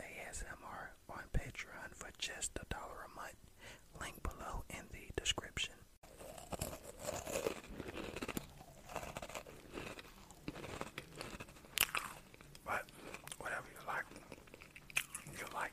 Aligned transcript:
ASMR 0.00 0.90
on 1.10 1.22
Patreon 1.32 1.94
for 1.94 2.08
just 2.18 2.52
a 2.56 2.64
dollar 2.74 3.06
a 3.06 3.14
month. 3.16 3.36
Link 4.00 4.22
below 4.22 4.64
in 4.70 4.84
the 4.92 5.10
description. 5.20 5.74
But 12.64 12.84
whatever 13.38 13.66
you 13.70 13.86
like, 13.86 14.04
you 15.38 15.44
like. 15.54 15.72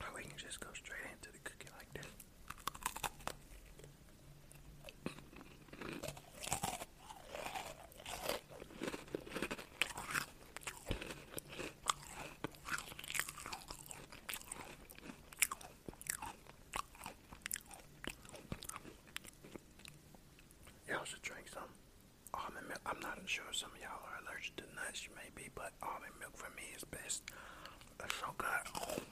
Or 0.00 0.06
we 0.14 0.22
can 0.22 0.38
just 0.38 0.60
go 0.60 0.68
straight 0.74 1.00
into 1.12 1.30
the 1.32 1.38
cookie 1.44 1.68
like 1.78 1.92
this. 1.94 2.06
Y'all 21.04 21.10
should 21.10 21.20
drink 21.20 21.48
some 21.52 21.68
almond 22.32 22.66
milk. 22.66 22.80
I'm 22.86 22.98
not 23.00 23.18
sure 23.26 23.44
some 23.52 23.68
of 23.74 23.78
y'all 23.78 24.00
are 24.08 24.24
allergic 24.24 24.56
to 24.56 24.62
nuts. 24.74 25.04
You 25.04 25.10
may 25.14 25.28
be, 25.34 25.50
but 25.54 25.72
almond 25.82 26.14
milk 26.18 26.34
for 26.34 26.48
me 26.56 26.62
is 26.74 26.82
best. 26.84 27.22
It's 28.02 28.14
so 28.14 28.28
good. 28.38 29.02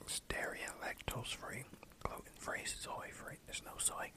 It's 0.00 0.20
dairy 0.30 0.60
and 0.64 0.72
lactose 0.80 1.34
free, 1.34 1.64
gluten 2.02 2.32
free, 2.38 2.60
soy 2.64 3.10
free. 3.12 3.36
There's 3.44 3.62
no 3.66 3.72
soy. 3.76 4.10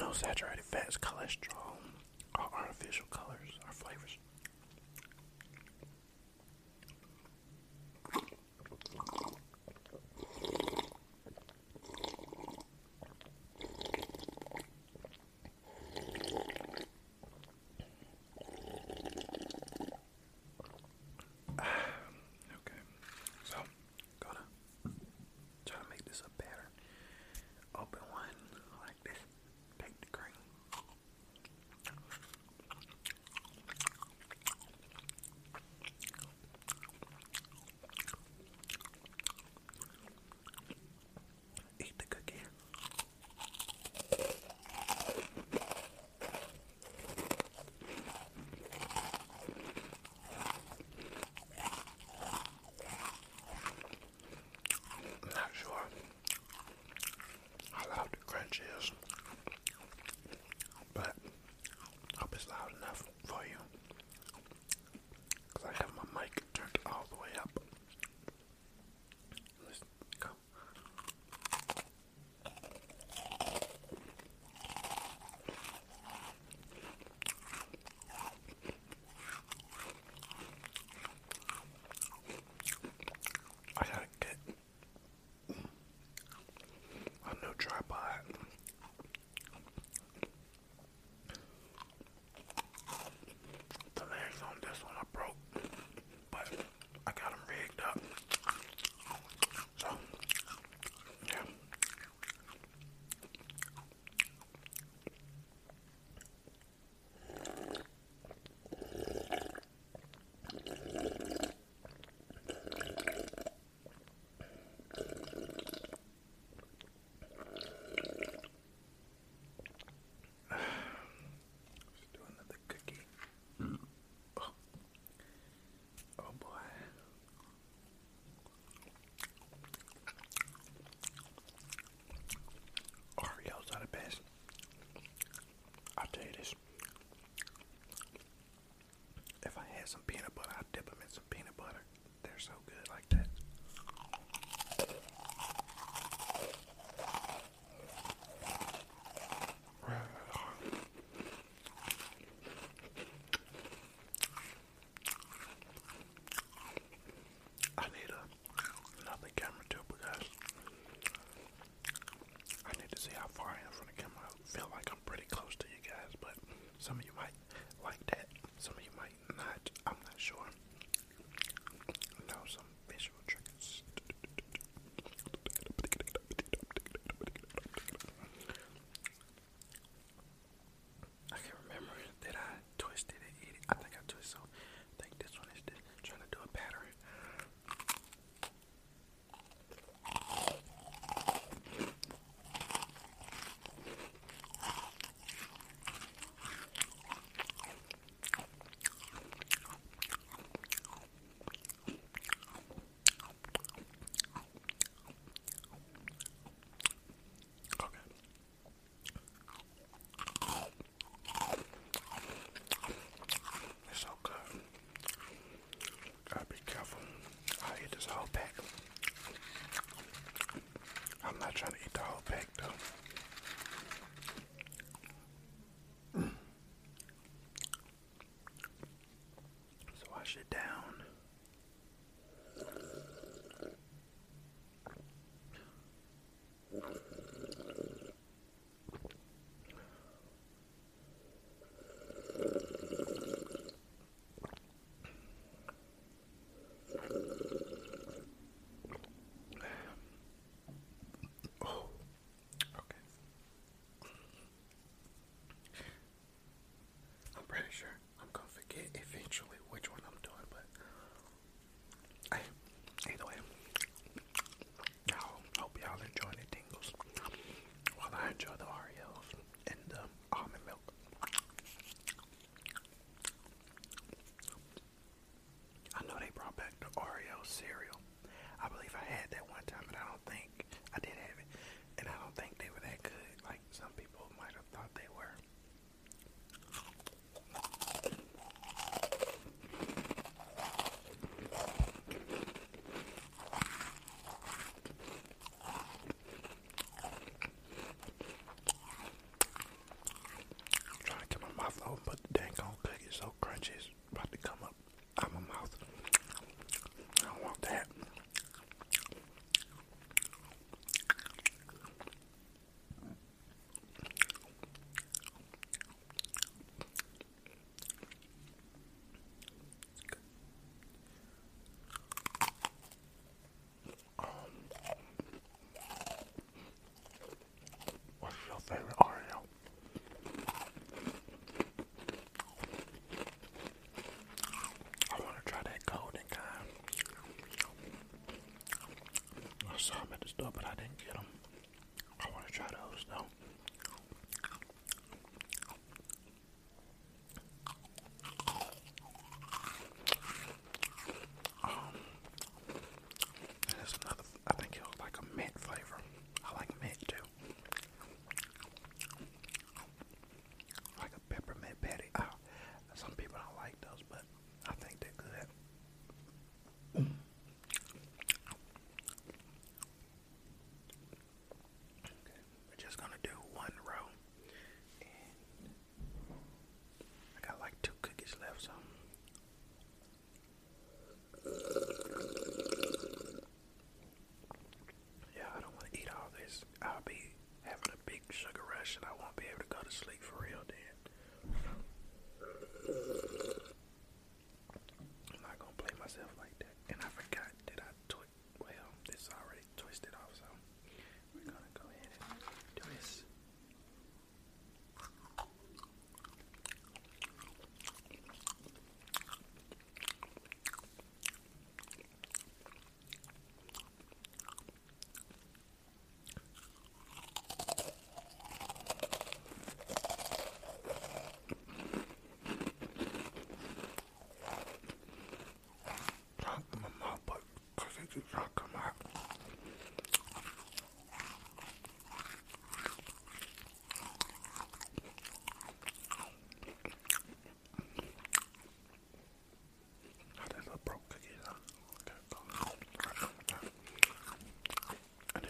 No 0.00 0.12
saturated 0.12 0.64
fats, 0.64 0.96
cholesterol, 0.96 1.76
or 2.38 2.48
artificial 2.58 3.04
colors 3.10 3.58
or 3.66 3.72
flavors. 3.72 4.16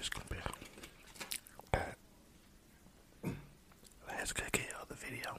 And 0.02 0.10
this 0.10 0.18
gonna 0.18 0.26
be 0.30 1.78
uh, 3.24 3.28
last 4.08 4.34
cookie 4.34 4.66
of 4.80 4.88
the 4.88 4.94
video. 4.96 5.38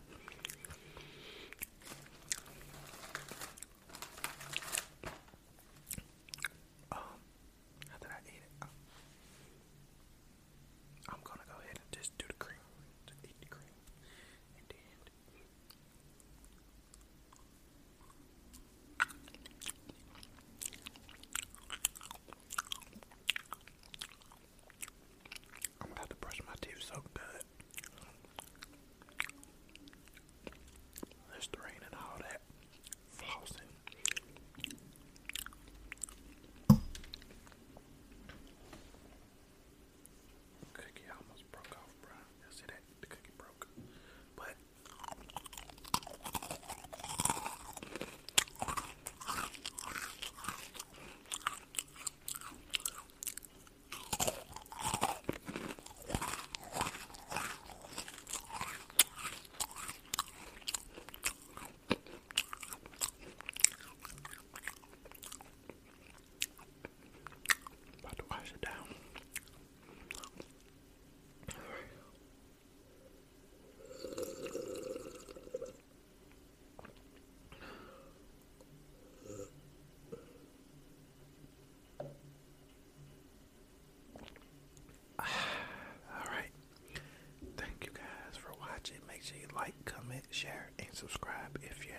sure 89.24 89.38
you 89.38 89.48
like, 89.56 89.74
comment, 89.86 90.24
share, 90.43 90.71
and 90.77 90.89
subscribe 90.91 91.57
if 91.62 91.85
new. 91.85 91.92